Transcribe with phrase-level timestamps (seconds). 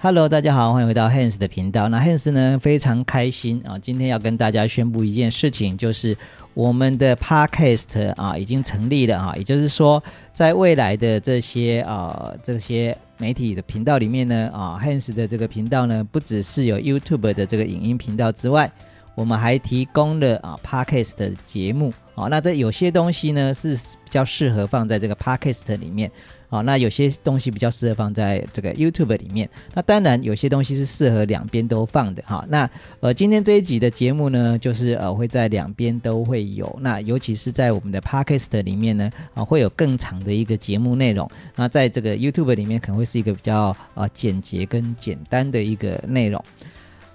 [0.00, 1.88] Hello，大家好，欢迎回到 Hans 的频道。
[1.88, 6.16] 那 Hans 呢非常开心啊，今天要跟大家宣布一件事情，就是
[6.54, 10.00] 我们的 Podcast 啊已经成立了啊，也就是说，
[10.32, 18.70] 在未来的这些啊这些媒体的频道里面呢啊，Hans 的这个频道呢，不只是有 YouTube 的这个影音频道之外，
[19.16, 22.28] 我们还提供了啊 Podcast 的节目啊。
[22.28, 26.08] 那这有些东西呢是比较适合放在这个 Podcast 里面。
[26.48, 32.42] 好，那有些东西比较适合放在这个 YouTube 里面，那当然有些东西是适合两边都放的哈。
[32.48, 32.68] 那
[33.00, 46.42] 呃，今天这一集的节目呢，就是呃会在两边都会有，那尤其是在我们的 Podcast 里面呢，啊会有更长的一个节目内容，那在这个 YouTube 里面可能会是一个比较呃简洁跟简单的一个内容。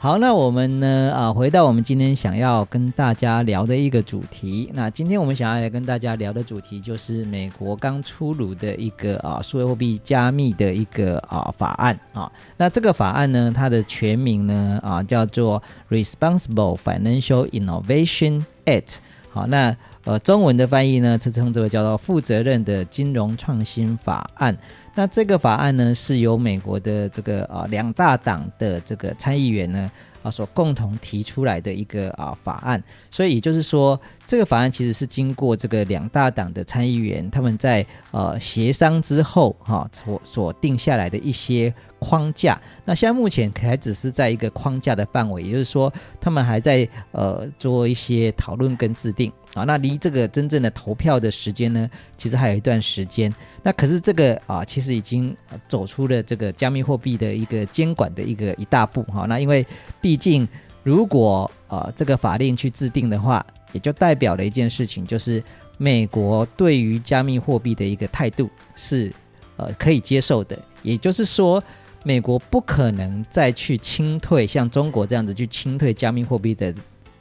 [0.04, 1.14] 好，那我们呢？
[1.16, 4.70] 啊，回到我们今天想要跟大家聊的一个主题。
[4.74, 12.30] 那今天我们想要来跟大家聊的主题，就是美国刚出炉的一个啊，数位货币加密的一个啊法案啊。
[12.58, 18.96] 那这个法案呢，它的全名呢啊叫做 Responsible Financial Innovation Act。
[19.32, 24.58] 好，那呃中文的翻译呢，是称之为叫做负责任的金融创新法案。
[24.96, 29.92] 那这个法案呢，是由美国的这个啊两大党的这个参议员呢
[30.22, 42.60] 啊所共同提出来的一个啊法案，所以也就是说，这个法案其实是经过这个两大党的参议员他们在呃协商之后哈所所定下来的一些框架。
[42.86, 49.32] 那现在目前还只是在一个框架的范围，也就是说，他们还在呃做一些讨论跟制定。
[49.54, 51.88] 啊，那离这个真正的投票的时间呢，
[52.18, 53.34] 其实还有一段时间。
[53.62, 55.36] 那可是这个啊，其实已经
[55.68, 59.26] 走出了这个加密货币的一个监管的一个一大步哈。
[59.28, 59.66] 那因为
[60.02, 60.48] 毕竟，
[60.82, 65.44] 如果呃这个法令去制定的话，也就代表了一件事情，就是
[65.78, 69.12] 美国对于加密货币的一个态度是
[69.58, 70.58] 呃可以接受的。
[70.82, 71.62] 也就是说，
[72.04, 76.74] 美国不可能再去清退像中国这样子去清退加密货币的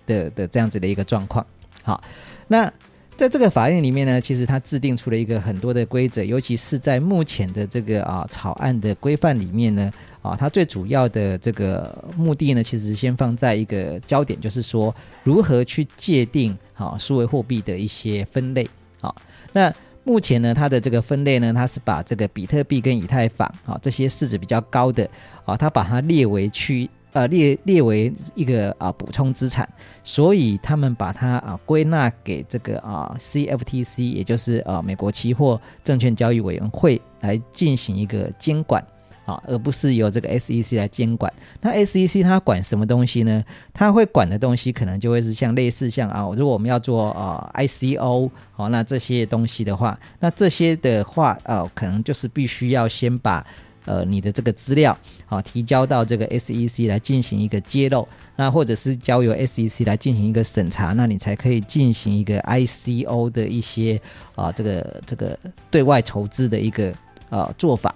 [0.06, 1.44] 的的这样子的一个状况。
[1.83, 2.03] 好，
[2.48, 2.72] 那
[3.16, 18.66] 在这个法令里面呢，其实它制定出了一个很多的规则，尤其是在目前的这个啊草案的规范里面呢，啊，它最主要的这个目的呢，其实先放在一个焦点，就是说如何去界定啊数位货币的一些分类。
[19.00, 19.15] 啊，
[19.53, 19.71] 那
[20.05, 25.09] 目前呢，它的这个分类呢，它是把这个比特币跟以太坊啊这些市值比较高的
[25.44, 26.89] 啊，它把它列为区。
[27.15, 29.69] 呃，列列为一个啊补充资产，
[30.03, 38.83] 所以他们把它啊归纳给这个啊 CFTC，也就是啊美国期货证券交易委员会来进行一个监管
[39.25, 41.33] 啊，而不是由这个 SEC 来监管。
[41.60, 43.44] 那 SEC 它管什么东西呢？
[43.72, 53.44] 它会管的东西可能就会是像类似像啊，如果我们要做啊 ICO 好，那这些东西的话，那这些的话呃，可能就是必须要先把。
[53.84, 54.97] 呃，你的这个资料
[55.27, 58.06] 好提交到这个 SEC 来进行一个揭露，
[58.37, 64.00] 那或者是交由 SEC 来进行一个审查，那你才可以进行一个 ICO 的一些
[64.37, 65.37] 啊这个这个
[65.69, 66.94] 对外筹资的一个
[67.28, 67.93] 啊做法。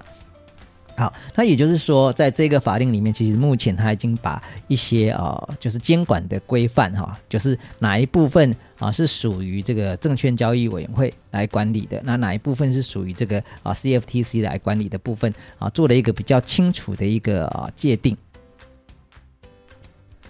[0.97, 18.17] 好，那也就是说，在这个法令里面，其实目前他已经把一些啊，就是监管的规范哈，就是哪一部分啊是属于这个证券交易委员会来管理的，那哪一部分是属于这个啊 CFTC 来管理的部分啊，做了一个比较清楚的一个啊界定。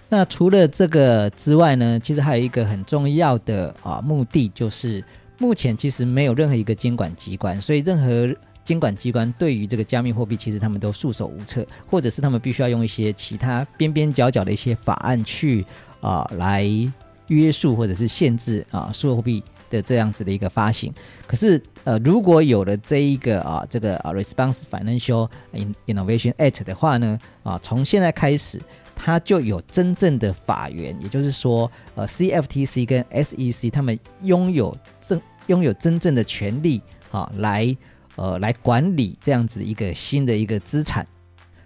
[0.09, 5.01] 那除了这个之外呢，其实还有一个很重要的啊目的，就是
[5.37, 8.37] 目前其实没有任何一个监管机关，所以任何。
[8.67, 15.65] 监管机关对于这个加密货币，其实他们都束手无策，或者是他们必须要用一些其他边边角角的一些法案去
[16.01, 16.67] 啊来
[17.27, 20.93] 约束或者是限制啊数字货币的这样子的一个发行。
[21.25, 25.29] 可是呃，如果有了这一个啊这个啊 Response Financial
[25.85, 28.61] Innovation Act 的话呢啊，从现在开始，
[28.97, 37.73] 它就有真正的法源，也就是说呃 CFTC 跟 SEC 他们拥有真拥有真正的权利啊来。
[38.17, 41.07] 呃，来管理这样子一个新的一个资产。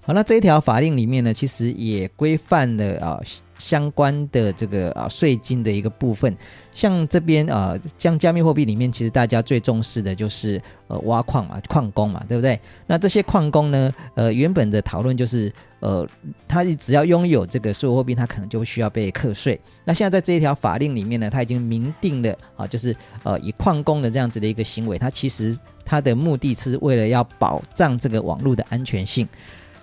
[0.04, 3.20] 好，那这一条法令里面呢，其实也规范了啊
[3.60, 6.36] 相关的这个啊税金的一个部分。
[6.72, 12.60] 像这边啊，像加密货币里面，其实大家最重视的就是呃挖矿嘛，矿工嘛，对不对？
[12.88, 16.08] 那这些矿工呢，呃，原本的讨论就是呃，
[16.48, 19.60] 他只要拥有这个数字货币，他可能就需要被课税。
[19.84, 29.28] 那现在在这一条法令里面呢，他已经明定了啊，就是呃以矿工的这样子的一个行为，他其实他的目的是为了要保障这个网络的安全性。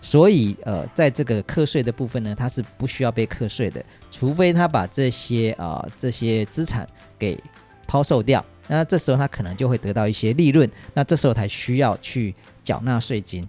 [0.01, 7.37] 所以，呃，在这个课税的部分呢，它是不需要被课税的，除非他把这些啊这些资产给
[7.85, 13.47] 抛售掉，那这时候他可能就会得到一些利润，那这时候才需要去缴纳税金。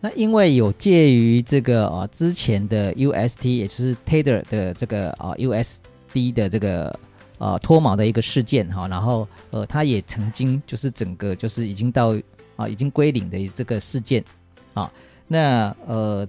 [0.00, 6.96] 那因为有介于这个啊之前的 UST，也就是 Tether 的这个啊 USD 的这个
[7.38, 12.14] 啊脱锚的一个事件哈，然后呃它也曾经就是整个就是已经到
[12.56, 14.22] 啊已经归零的这个事件
[14.74, 14.92] 啊，
[15.26, 16.28] 那呃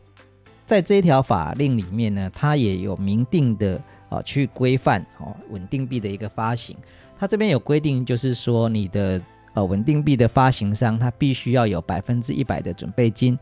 [0.65, 6.75] 在这一条法令里面呢，它也有明定的啊去规范哦稳定币的一个发行，
[7.19, 9.21] 它这边有规定就是说你的。
[9.57, 13.35] 呃，稳定币的发行商，他必须要有百分之一百的准备金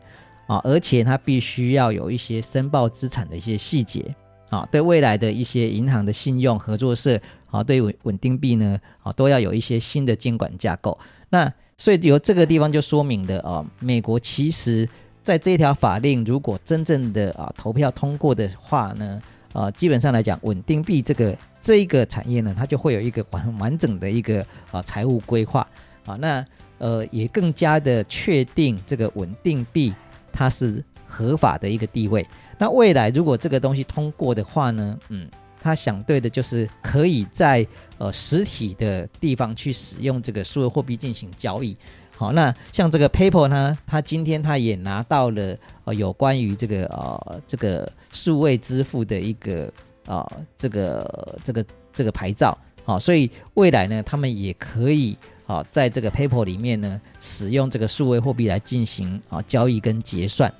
[0.46, 4.02] 啊，而且他必须要有一些申报资产的一些细节
[4.48, 7.20] 啊，对未来的一些银行的信用合作社
[7.50, 10.98] 啊，对稳稳定币呢啊，都要有一些新的监管架构。
[11.28, 14.88] 那所以由这个地方就说明了啊，美国其实
[15.22, 19.20] 在这条法令如果真正的啊投票通过的话呢，
[19.52, 24.40] 啊，基本上来讲，稳定币这个这一个产业呢，它就会有一个完完整的一个
[24.70, 25.68] 啊财务规划。
[26.06, 26.46] 啊，那
[26.78, 29.92] 呃也更加的确定这个稳定币
[30.32, 32.26] 它是合法的一个地位。
[32.58, 35.28] 那未来如果这个东西通过的话呢，嗯，
[35.60, 37.66] 它相对的就是可以在
[37.98, 41.76] 呃实体的地方去使用这个数字货币进行交易。
[42.16, 49.70] 好，那像这个 PayPal 呢，它今天它也拿到了呃有关于这个呃这个数位支付的一个
[50.06, 50.26] 啊
[50.56, 52.56] 这个这个这个牌照。
[52.84, 55.16] 好，所以未来呢，他们也可以。
[55.46, 60.52] 好，在这个 paper 里面呢，使用这个数位货币来进行啊交易跟结算。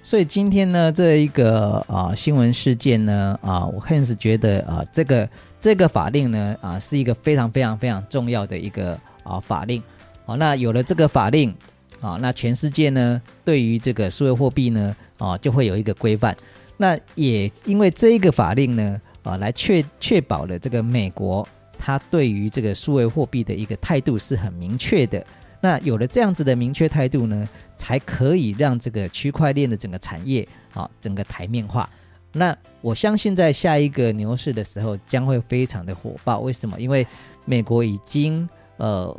[0.00, 5.28] 所以今天呢，这一个啊新闻事件呢，啊，我 Hans 觉得啊，这个
[5.58, 9.82] 这个法令呢，啊，是一个非常非常非常重要的一个啊法令。
[10.24, 11.52] 好，那有了这个法令
[12.00, 16.34] 啊，那全世界呢，对于这个数位货币呢，啊，就会有一个规范。
[16.76, 21.46] 那也因为这一个法令呢，啊，来确确保了这个美国。
[21.78, 25.24] 他对于这个数位货币的一个态度是很明确的。
[25.60, 31.88] 那有了这样子的明确态度呢，才可以让这个区块链的整个产业啊，整个台面化。
[32.32, 36.38] 那我相信在下一个牛市的时候将会非常的火爆。
[36.40, 36.78] 为什么？
[36.80, 37.04] 因为
[37.44, 39.16] 美国已经呃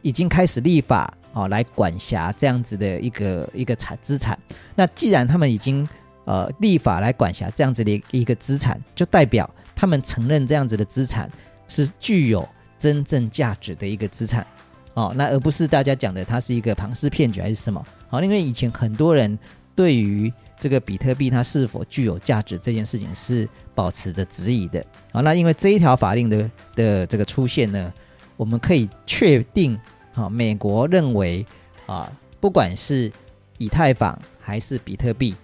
[0.00, 4.38] 已经开始立法啊，来管辖这样子的一个一个产资产。
[4.74, 5.86] 那既然他们已经
[6.24, 11.30] 呃立法来管辖这样子的一个资产，就代表他们承认这样子的资产。
[11.68, 12.46] 是具有
[12.78, 14.46] 真正价值的一个资产，
[14.94, 17.84] 哦，那而不是大家讲的它是一个庞氏骗局还是什么？
[18.08, 19.38] 好，因为以前很多人
[19.74, 27.92] 对于这个比特币它是否具有价值这件事情是保持着质疑的，好，那因为这一条法令的的这个出现呢，
[28.36, 29.78] 我们可以确定，
[30.14, 31.44] 啊，美国认为
[31.86, 33.10] 啊，不管是
[33.58, 35.34] 以太坊还是比特币，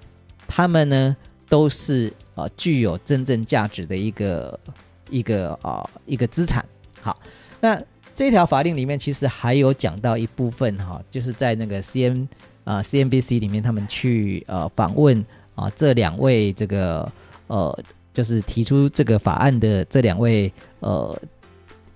[0.47, 1.17] 他们呢
[1.49, 4.59] 都是啊具有真正价值的一个。
[5.11, 6.65] 一个啊，一个资产。
[7.01, 7.17] 好，
[7.61, 7.81] 那
[8.15, 12.29] 这条法令里面其实还有讲到一部分哈，就是在那个 C N
[12.65, 15.25] 啊 C N B C 里面，他们去呃访问
[15.55, 17.11] 啊这两位这个
[17.47, 17.79] 呃，
[18.13, 21.19] 就是提出这个法案的这两位呃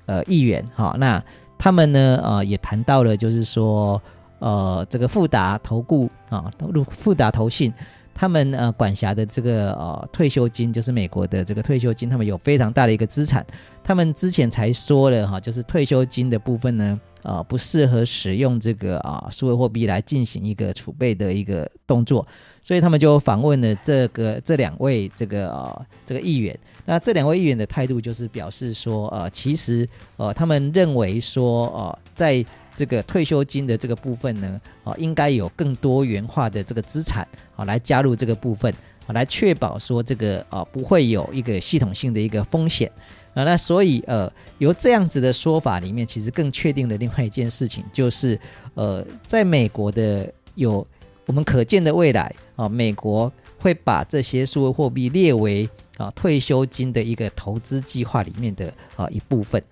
[0.06, 0.96] 呃议员哈。
[0.98, 1.22] 那
[1.58, 4.00] 他们呢呃也谈到了，就是说
[4.38, 7.72] 呃这个富达投顾啊，入富达投信。
[8.14, 13.44] 他们呃管辖的这个呃退休金，就是美国的这个退休金，他们有非常大的一个资产。
[13.82, 22.26] 他们之前才说了哈，就是退休金的部分呢，呃不适合使用这个啊数位货币来进行一个储备的一个动作，
[22.62, 26.58] 所以他们就访问了这个这两位这个呃这个议员。
[26.86, 29.86] 那这两位议员的态度就是表示说，呃其实
[30.16, 37.26] 呃他们认为说，呃在这个退休金的这个部分呢，啊，应该有更多元化的这个资产
[37.56, 38.72] 啊，来加入这个部分
[39.06, 42.90] 啊，来确保说这个啊不会有一个系统性的一个风险
[43.34, 43.44] 啊。
[43.44, 48.38] 那所以呃，由这样子的说法里面，其实更确定的另外一件事情就是，
[48.74, 50.86] 呃，在美国的有
[51.26, 59.62] 我们可见的未来啊，美国会把这些数位货币列为啊退休金的一个投资计划里面的啊一部分。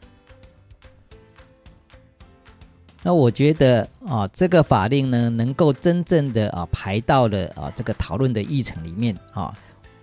[3.05, 9.53] 那我觉得啊，这个法令呢，能够真正的啊排到了啊这个讨论的议程里面啊，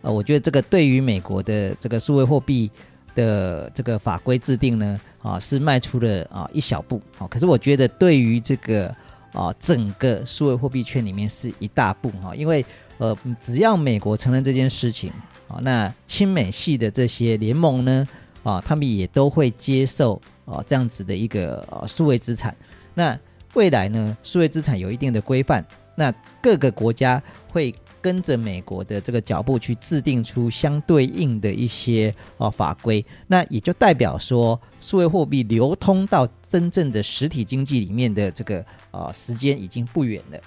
[0.01, 2.69] 呃，我觉得这个对于美国的这个数位货币
[3.15, 7.25] 的这个法规制定呢，啊是迈出了啊一小步啊。
[7.27, 8.93] 可是我觉得对于这个
[9.31, 12.65] 啊整个数位货币圈里面是一大步哈，因为
[12.97, 15.09] 呃只要美国承认这件事情
[15.47, 18.05] 啊，那亲美系的这些联盟呢
[18.43, 22.53] 啊，他们也都会接受啊这样子的一个呃数位资产。
[22.99, 23.17] 那
[23.53, 24.17] 未来呢？
[24.23, 25.65] 数位资产有一定的规范，
[25.95, 40.37] 那各个国家会跟着美国的这个脚步去制定出相对应的一些哦法规，那也就代表说，数位货币流通到真正的实体经济里面的这个啊时间已经不远了。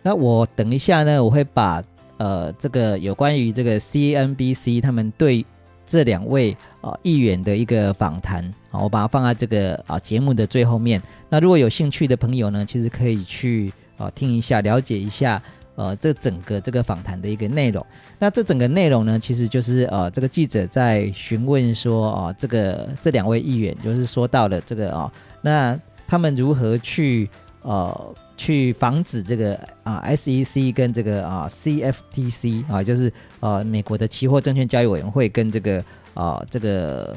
[0.00, 1.82] 那我等一下呢，我会把
[2.18, 5.44] 呃这个有关于这个 CNBC 他们对
[5.86, 11.02] 这两位啊议员的一个访谈啊，我把它放在这个啊节目的最后面。
[11.28, 15.42] 那如果有兴趣的朋友呢，其实可以去啊听一下，了解一下
[15.74, 17.84] 呃这整个这个访谈的一个内容。
[18.18, 25.12] 那这整个内容呢，其实就是呃这个记者在询问说啊这个这两位议员就是说到了这个啊，
[25.42, 27.28] 那他们如何去
[27.62, 28.14] 呃。
[28.36, 37.16] 去防止这个啊，SEC 跟这个啊，CFTC 啊，就是呃，美国的期货证券交易委员会跟这个啊，这个。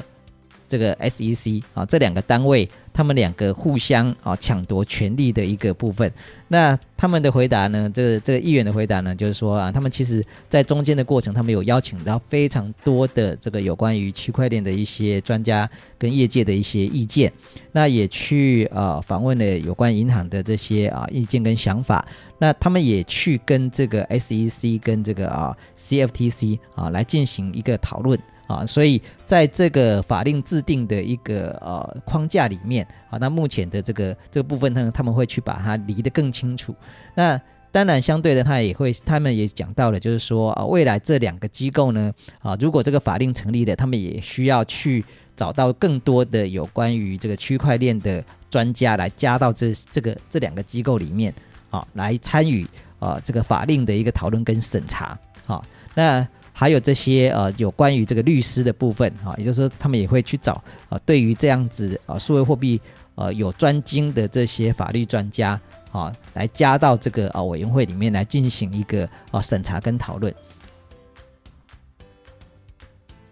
[0.68, 6.12] 这个 SEC 啊，这两个单位，他们两个互相啊抢夺权力的一个部分。
[6.50, 7.90] 那他们的回答呢？
[7.92, 17.30] 这个这个议员的回答呢，就是说啊，他们其实在中间的过程，他们有邀请到非常多的这个有关于区块链的一些专家跟业界的一些意见。
[17.72, 22.06] 那也去啊访问了有关银行的这些啊意见跟想法。
[22.38, 28.18] 那他们也去跟这个 SEC 跟这个啊 CFTC 啊来进行一个讨论。
[28.48, 36.74] 啊，所以在这个法令制定的一个呃框架里面啊，那目前的这个这个部分呢，他们会去把它理得更清楚。
[37.14, 37.38] 那
[37.70, 45.04] 当然，相对的，他也会，他们也讲到了，就是说啊，未来这两个机构呢，啊，如果这个法令成立了，他们也需要去
[45.36, 51.32] 找到更多的有关于这个区块链的专家来加到这这个这两个机构里面
[51.68, 52.66] 啊，来参与
[52.98, 55.62] 啊这个法令的一个讨论跟审查啊，
[55.94, 56.26] 那。
[56.60, 62.80] 还有这些呃，有关于这个律师的部分啊，也就是说，他们也会去找啊，对于这样子啊，数位货币
[63.14, 65.60] 呃有专精的这些法律专家
[65.92, 70.34] 啊，来加到这个啊委员会里面来进行一个啊审查跟讨论。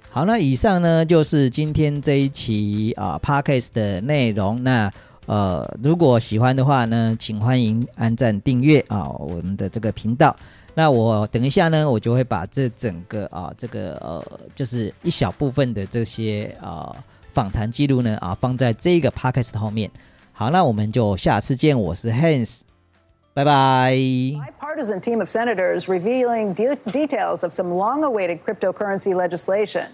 [0.08, 4.62] 好，那以上呢就是今天这一期啊 podcast 的内容。
[4.62, 4.88] 那
[5.26, 10.36] 呃，如果喜欢的话呢，请欢迎按赞订阅啊我们的这个频道。
[10.78, 14.22] 那我等一下呢，我就会把这整个啊，这个呃，
[14.54, 16.94] 就是一小部分的这些啊
[17.32, 19.90] 访谈记录呢啊，放在这个 podcast 后面。
[20.32, 22.60] 好，那我们就下次见，我是 Hans，
[23.32, 23.94] 拜拜。
[23.94, 29.86] Bipartisan team of senators revealing de details of some long-awaited cryptocurrency legislation.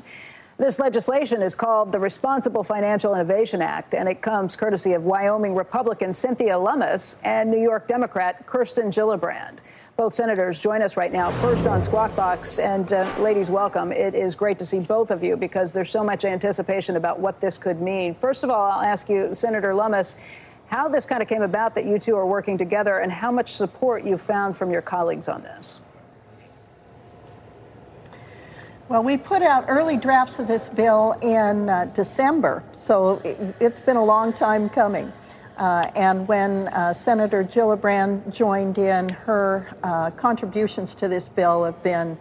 [0.59, 5.55] This legislation is called the Responsible Financial Innovation Act, and it comes courtesy of Wyoming
[5.55, 9.63] Republican Cynthia Lummis and New York Democrat Kirsten Gillibrand.
[9.97, 12.59] Both senators join us right now, first on Squawk Box.
[12.59, 13.93] And uh, ladies, welcome.
[13.93, 17.41] It is great to see both of you because there's so much anticipation about what
[17.41, 18.15] this could mean.
[18.15, 20.17] First of all, I'll ask you, Senator Lummis,
[20.67, 23.51] how this kind of came about that you two are working together and how much
[23.51, 25.83] support you found from your colleagues on this.
[28.89, 33.81] Well, we put out early drafts of this bill in uh, December, so it, has
[33.81, 35.13] been a long time coming.
[35.57, 41.83] Uh, and when uh, Senator Gillibrand joined in, her uh, contributions to this bill have
[41.83, 42.19] been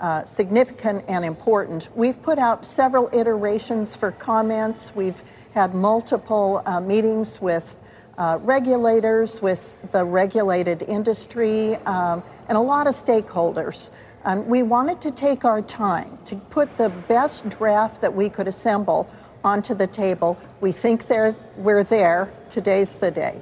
[0.00, 1.88] uh, significant and important.
[1.94, 4.94] We've put out several iterations for comments.
[4.94, 5.22] We've
[5.54, 7.80] had multiple uh, meetings with
[8.18, 13.90] uh, regulators, with the regulated industry, um, and a lot of stakeholders.
[14.24, 18.48] Um, we wanted to take our time to put the best draft that we could
[18.48, 19.08] assemble
[19.44, 20.38] onto the table.
[20.60, 22.32] We think they're, we're there.
[22.50, 23.40] Today's the day.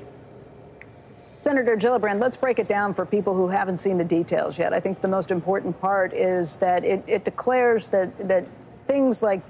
[1.38, 4.73] Senator Gillibrand, let's break it down for people who haven't seen the details yet.
[4.73, 8.47] I think the most important part is that it, it declares that, that
[8.85, 9.40] things like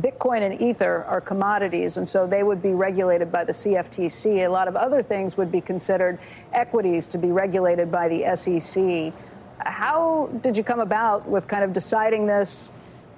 [0.00, 4.46] Bitcoin and Ether are commodities, and so they would be regulated by the CFTC.
[4.46, 6.18] A lot of other things would be considered
[6.52, 9.12] equities to be regulated by the SEC.
[9.58, 12.72] How did you come about with kind of deciding this?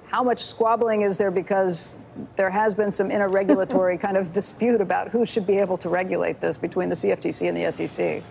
[0.07, 1.99] How much squabbling is there because
[2.37, 6.39] there has been some interregulatory kind of dispute about who should be able to regulate
[6.39, 8.23] this between the CFTC and the SEC?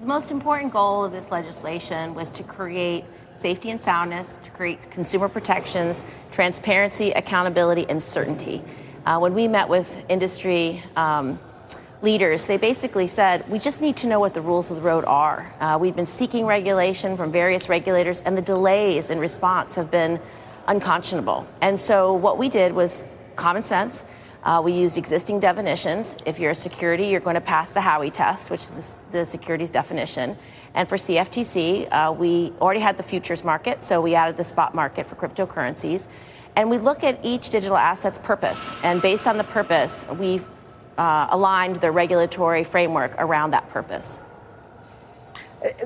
[0.00, 3.04] The most important goal of this legislation was to create
[3.34, 8.62] safety and soundness, to create consumer protections, transparency, accountability, and certainty.
[9.04, 11.38] Uh, when we met with industry um,
[12.02, 15.04] leaders, they basically said, we just need to know what the rules of the road
[15.04, 15.52] are.
[15.60, 20.20] Uh, we've been seeking regulation from various regulators, and the delays in response have been
[20.66, 21.46] unconscionable.
[21.60, 24.04] And so what we did was common sense.
[24.42, 26.16] Uh, we used existing definitions.
[26.24, 29.26] If you're a security, you're going to pass the Howey test, which is the, the
[29.26, 30.36] securities definition.
[30.74, 34.74] And for CFTC, uh, we already had the futures market, so we added the spot
[34.74, 36.06] market for cryptocurrencies.
[36.54, 38.72] And we look at each digital asset's purpose.
[38.82, 40.40] And based on the purpose, we
[40.98, 44.20] uh, aligned the regulatory framework around that purpose.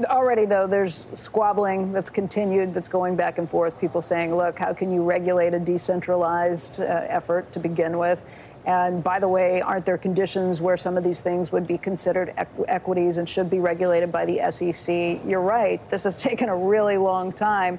[0.05, 3.81] Already, though, there's squabbling that's continued, that's going back and forth.
[3.81, 8.25] People saying, look, how can you regulate a decentralized uh, effort to begin with?
[8.67, 12.35] And by the way, aren't there conditions where some of these things would be considered
[12.37, 15.21] equ- equities and should be regulated by the SEC?
[15.27, 15.87] You're right.
[15.89, 17.79] This has taken a really long time.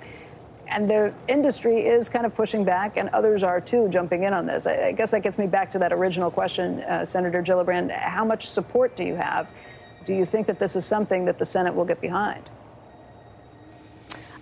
[0.72, 4.46] And the industry is kind of pushing back, and others are too, jumping in on
[4.46, 4.66] this.
[4.66, 7.92] I, I guess that gets me back to that original question, uh, Senator Gillibrand.
[7.92, 9.50] How much support do you have?
[10.06, 12.50] Do you think that this is something that the Senate will get behind?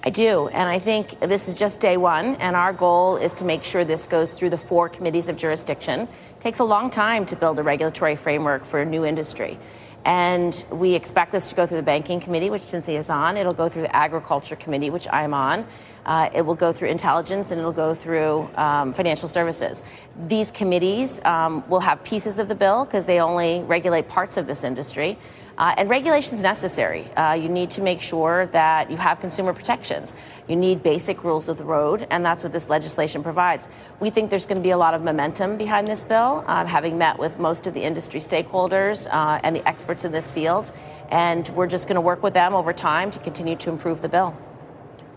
[0.01, 0.48] I do.
[0.50, 2.36] And I think this is just day one.
[2.36, 6.01] And our goal is to make sure this goes through the four committees of jurisdiction.
[6.01, 9.59] It takes a long time to build a regulatory framework for a new industry.
[10.06, 13.38] And we expect this to go through the Banking Committee, which Cynthia is on.
[13.38, 15.65] It'll go through the Agriculture Committee, which I'm on.
[16.06, 19.84] Uh, it will go through intelligence and it'll go through um, financial services.
[20.27, 24.48] These committees um, will have pieces of the bill because they only regulate parts of
[24.48, 25.18] this industry.
[25.60, 27.06] Uh, and regulation is necessary.
[27.16, 30.16] Uh, you need to make sure that you have consumer protections.
[30.48, 33.68] You need basic rules of the road, and that's what this legislation provides.
[34.00, 36.98] We think there's going to be a lot of momentum behind this bill, uh, having
[36.98, 40.72] met with most of the industry stakeholders uh, and the experts in this field.
[41.10, 44.10] And we're just going to work with them over time to continue to improve the
[44.10, 44.38] bill.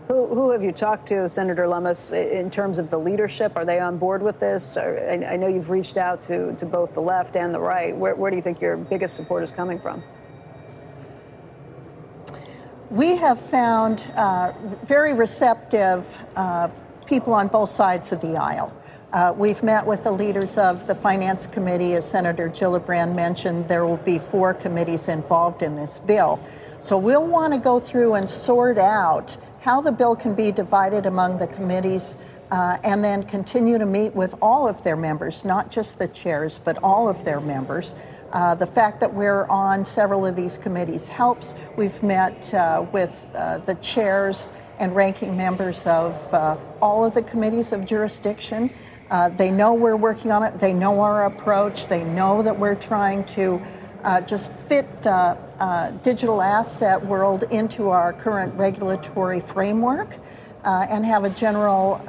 [0.09, 3.53] Who, who, have you talked to, Senator Lummis, in terms of the leadership?
[3.55, 4.77] Are they on board with this?
[4.77, 7.97] I, I, know you've reached out to, to both the left and the right.
[7.97, 10.03] Where, where do you think your biggest support is coming from?
[12.93, 14.53] We have found uh,
[14.85, 16.05] very receptive
[16.37, 16.69] uh,
[17.07, 18.71] people on both sides of the aisle.
[19.15, 21.95] Uh, we've met with the leaders of the Finance Committee.
[21.95, 26.39] As Senator Gillibrand mentioned, there will be four committees involved in this bill.
[26.81, 31.07] So we'll want to go through and sort out how the bill can be divided
[31.07, 32.19] among the committees
[32.51, 36.61] uh, and then continue to meet with all of their members, not just the chairs,
[36.63, 37.95] but all of their members,
[38.33, 41.55] uh, the fact that we're on several of these committees helps.
[41.77, 47.23] We've met uh, with uh, the chairs and ranking members of uh, all of the
[47.23, 48.71] committees of jurisdiction.
[49.11, 50.59] Uh, they know we're working on it.
[50.59, 51.89] They know our approach.
[51.89, 53.61] They know that we're trying to
[54.27, 55.37] just fit the
[56.03, 60.17] digital asset world into our current regulatory framework
[60.65, 62.01] and have a general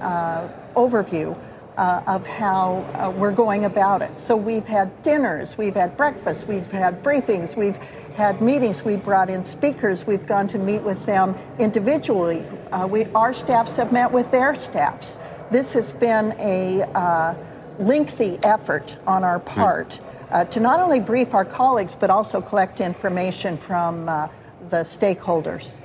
[0.76, 1.38] overview
[1.78, 4.20] uh, of how uh, we're going about it.
[4.20, 7.78] So we've had dinners, we've had breakfasts, we've had briefings, we've
[8.16, 12.46] had meetings, we brought in speakers, we've gone to meet with them individually.
[12.72, 15.18] Uh, we, our staffs have met with their staffs.
[15.52, 17.36] This has been a uh,
[17.80, 22.80] lengthy effort on our part uh, to not only brief our colleagues, but also collect
[22.80, 24.28] information from uh,
[24.70, 25.80] the stakeholders.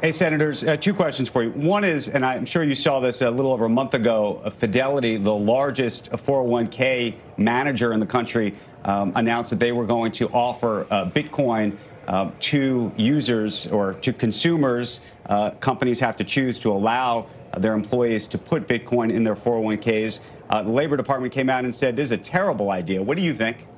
[0.00, 1.50] Hey, Senators, uh, two questions for you.
[1.50, 5.16] One is, and I'm sure you saw this a little over a month ago, Fidelity,
[5.16, 10.88] the largest 401k manager in the country, um, announced that they were going to offer
[10.90, 11.76] uh, Bitcoin
[12.08, 15.02] uh, to users or to consumers.
[15.26, 17.26] Uh, companies have to choose to allow
[17.58, 20.20] their employees to put Bitcoin in their 401ks.
[20.48, 23.00] Uh, the Labor Department came out and said this is a terrible idea.
[23.00, 23.68] What do you think?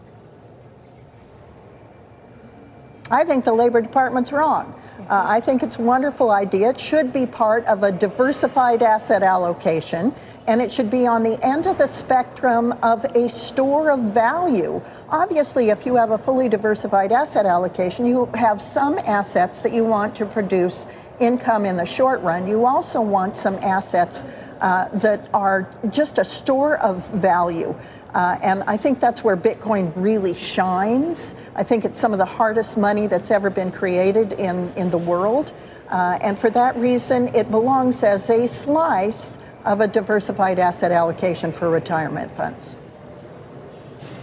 [3.12, 4.74] I think the Labor Department's wrong.
[5.10, 6.70] Uh, I think it's a wonderful idea.
[6.70, 10.14] It should be part of a diversified asset allocation,
[10.46, 14.80] and it should be on the end of the spectrum of a store of value.
[15.10, 19.84] Obviously, if you have a fully diversified asset allocation, you have some assets that you
[19.84, 20.86] want to produce
[21.20, 22.46] income in the short run.
[22.46, 24.24] You also want some assets
[24.62, 27.74] uh, that are just a store of value.
[28.14, 31.34] Uh, and I think that's where Bitcoin really shines.
[31.54, 34.98] I think it's some of the hardest money that's ever been created in, in the
[34.98, 35.52] world.
[35.88, 41.52] Uh, and for that reason, it belongs as a slice of a diversified asset allocation
[41.52, 42.76] for retirement funds.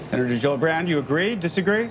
[0.10, 1.90] Senator Gillibrand, you agree, disagree?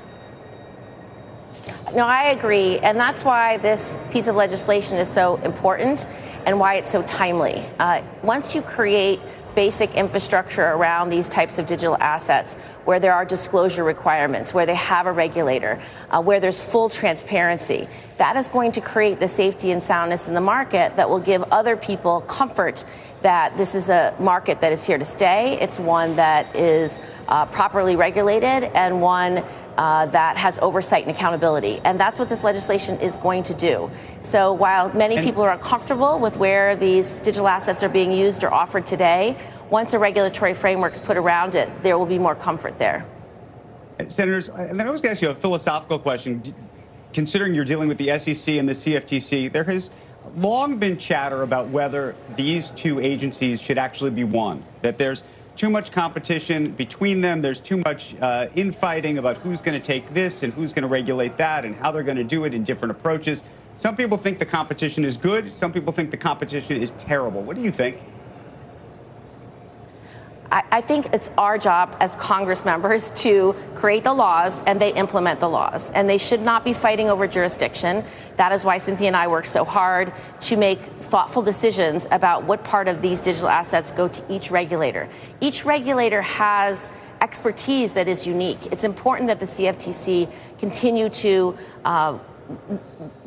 [1.94, 2.78] No, I agree.
[2.78, 6.06] And that's why this piece of legislation is so important
[6.44, 7.66] and why it's so timely.
[7.78, 9.20] Uh, once you create
[9.58, 14.76] basic infrastructure around these types of digital assets where there are disclosure requirements, where they
[14.76, 17.88] have a regulator, uh, where there's full transparency.
[18.18, 21.42] That is going to create the safety and soundness in the market that will give
[21.50, 22.84] other people comfort
[23.22, 25.58] that this is a market that is here to stay.
[25.60, 29.44] It's one that is uh, properly regulated and one
[29.76, 31.80] uh, that has oversight and accountability.
[31.84, 33.90] And that's what this legislation is going to do.
[34.20, 38.44] So while many and people are uncomfortable with where these digital assets are being used
[38.44, 39.36] or offered today,
[39.70, 43.06] once a regulatory framework is put around it, there will be more comfort there.
[44.08, 46.42] Senators, and then I was going to ask you a philosophical question.
[47.12, 49.90] Considering you're dealing with the SEC and the CFTC, there has
[50.36, 54.62] long been chatter about whether these two agencies should actually be one.
[54.82, 55.22] That there's
[55.56, 57.42] too much competition between them.
[57.42, 60.88] There's too much uh, infighting about who's going to take this and who's going to
[60.88, 63.42] regulate that and how they're going to do it in different approaches.
[63.74, 65.52] Some people think the competition is good.
[65.52, 67.42] Some people think the competition is terrible.
[67.42, 67.98] What do you think?
[70.50, 75.40] I, think it's our job as Congress members to create the laws and they implement
[75.40, 75.90] the laws.
[75.90, 78.04] And they should not be fighting over jurisdiction.
[78.36, 82.64] That is why Cynthia and I work so hard to make thoughtful decisions about what
[82.64, 85.08] part of these digital assets go to each regulator.
[85.40, 86.88] Each regulator has
[87.20, 88.66] expertise that is unique.
[88.66, 92.18] It's important that the CFTC continue to uh,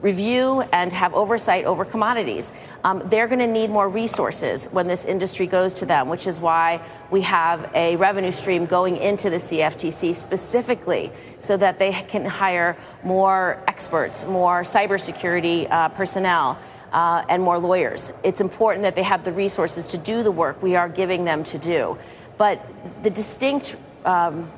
[0.02, 2.52] review and have oversight over commodities.
[2.84, 6.40] Um, they're going to need more resources when this industry goes to them, which is
[6.40, 6.82] why
[7.12, 12.76] we have a revenue stream going into the CFTC specifically so that they can hire
[13.04, 16.58] more experts, more cybersecurity uh, personnel.
[16.92, 18.12] Uh, and more lawyers.
[18.22, 21.42] It's important that they have the resources to do the work we are giving them
[21.46, 21.98] to do.
[22.36, 22.62] But
[23.02, 24.52] the distinct um,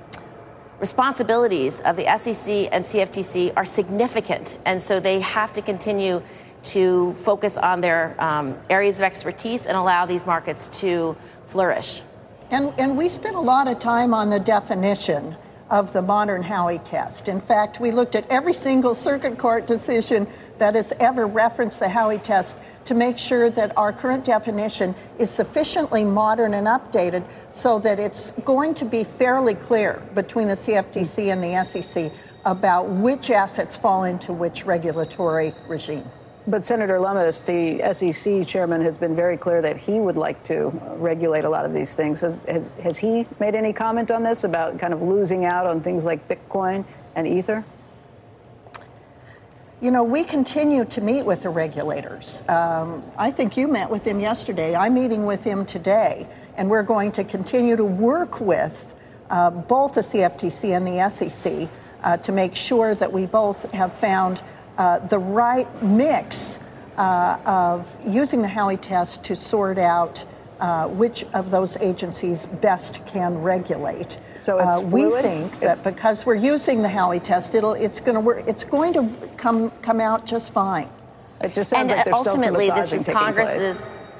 [0.83, 6.21] responsibilities of the SEC and CFTC are significant, and so they have to continue
[6.61, 11.15] to focus on their um, areas of expertise and allow these markets to
[11.45, 12.01] flourish.
[12.51, 15.37] And, and we spent a lot of time on the definition
[15.73, 17.27] of the modern Howey test.
[17.27, 20.27] In fact, we looked at every single circuit court decision
[20.59, 25.31] that has ever referenced the Howey test to make sure that our current definition is
[25.31, 31.33] sufficiently modern and updated so that it's going to be fairly clear between the CFTC
[31.33, 32.11] and the SEC
[32.45, 36.07] about which assets fall into which regulatory regime.
[36.45, 40.71] But Senator Lummis, the SEC chairman, has been very clear that he would like to
[40.97, 42.19] regulate a lot of these things.
[42.19, 45.79] Has, has, has he made any comment on this about kind of losing out on
[45.79, 46.83] things like Bitcoin
[47.15, 47.63] and Ether?
[49.79, 52.43] You know, we continue to meet with the regulators.
[52.49, 54.75] Um, I think you met with him yesterday.
[54.75, 56.27] I'm meeting with him today,
[56.57, 58.95] and we're going to continue to work with
[59.29, 61.69] uh, both the CFTC and the SEC
[62.03, 64.41] uh, to make sure that we both have found
[64.77, 66.59] uh, the right mix
[66.97, 70.23] uh, of using the Howey test to sort out
[70.59, 74.17] uh, which of those agencies best can regulate.
[74.35, 78.21] So uh, we think that because we're using the Howey test, it'll it's going to
[78.21, 78.47] work.
[78.47, 80.89] It's going to come come out just fine.
[81.43, 83.97] It just sounds and like there's ultimately, still some this is Congress's.
[83.97, 84.12] Eh,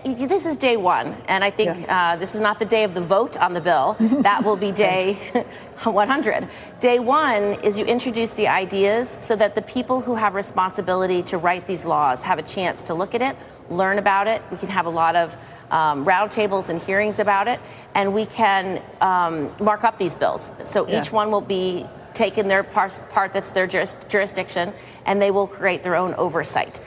[0.00, 2.12] this is day one, and I think yeah.
[2.12, 3.96] uh, this is not the day of the vote on the bill.
[4.22, 5.14] that will be day
[5.84, 6.48] 100.
[6.80, 11.36] Day one is you introduce the ideas so that the people who have responsibility to
[11.36, 13.36] write these laws have a chance to look at it,
[13.68, 14.40] learn about it.
[14.50, 15.36] We can have a lot of
[15.70, 17.60] um, roundtables and hearings about it,
[17.94, 20.52] and we can um, mark up these bills.
[20.62, 21.02] So yeah.
[21.02, 24.72] each one will be taken their part, part that's their juris, jurisdiction,
[25.06, 26.80] and they will create their own oversight.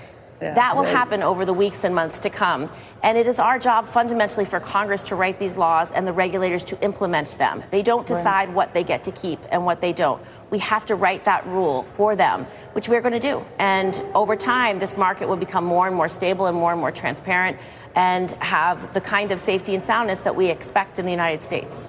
[0.45, 0.95] Yeah, that will right.
[0.95, 2.69] happen over the weeks and months to come.
[3.03, 6.63] And it is our job fundamentally for Congress to write these laws and the regulators
[6.65, 7.63] to implement them.
[7.71, 8.55] They don't decide right.
[8.55, 10.21] what they get to keep and what they don't.
[10.51, 13.43] We have to write that rule for them, which we're going to do.
[13.59, 16.91] And over time, this market will become more and more stable and more and more
[16.91, 17.57] transparent
[17.95, 21.87] and have the kind of safety and soundness that we expect in the United States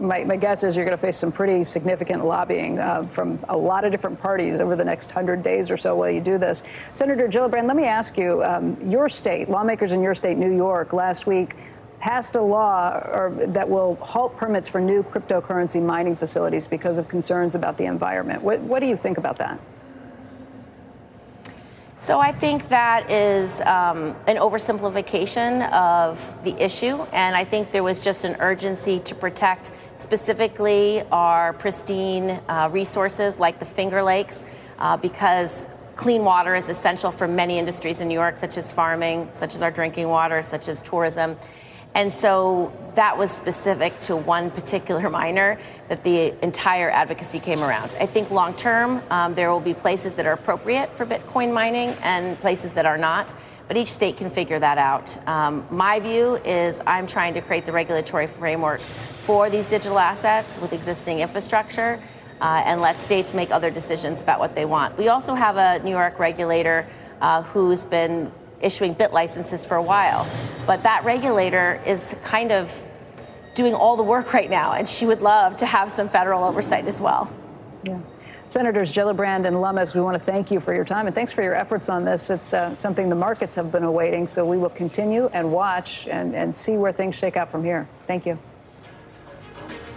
[0.00, 3.56] my, my, guess is you're going to face some pretty significant lobbying uh, from a
[3.56, 6.64] lot of different parties over the next 100 days or so while you do this.
[6.92, 10.92] Senator Gillibrand, let me ask you um, your state, lawmakers in your state, New York,
[10.92, 11.56] last week
[11.98, 17.08] passed a law or, that will halt permits for new cryptocurrency mining facilities because of
[17.08, 18.42] concerns about the environment.
[18.42, 19.60] What, what do you think about that?
[22.00, 27.82] So I think that is um, an oversimplification of the issue, and I think there
[27.82, 34.44] was just an urgency to protect specifically our pristine uh, resources like the Finger Lakes,
[34.78, 39.28] uh, because clean water is essential for many industries in New York, such as farming,
[39.32, 41.36] such as our drinking water, such as tourism.
[41.98, 45.58] And so that was specific to one particular miner
[45.88, 47.96] that the entire advocacy came around.
[47.98, 51.96] I think long term, um, there will be places that are appropriate for Bitcoin mining
[52.02, 53.34] and places that are not,
[53.66, 55.18] but each state can figure that out.
[55.26, 58.80] Um, my view is I'm trying to create the regulatory framework
[59.18, 61.98] for these digital assets with existing infrastructure.
[62.40, 64.96] Uh, and let states make other decisions about what they want.
[64.96, 66.86] We also have a New York regulator
[67.20, 70.26] uh, who's been issuing bit licenses for a while.
[70.66, 72.84] But that regulator is kind of
[73.54, 76.86] doing all the work right now, and she would love to have some federal oversight
[76.86, 77.32] as well.
[77.84, 77.98] Yeah.
[78.48, 81.42] Senators Gillibrand and Lummis, we want to thank you for your time and thanks for
[81.42, 82.30] your efforts on this.
[82.30, 86.34] It's uh, something the markets have been awaiting, so we will continue and watch and,
[86.34, 87.86] and see where things shake out from here.
[88.06, 88.38] Thank you.